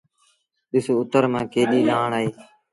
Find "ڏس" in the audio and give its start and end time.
0.71-0.87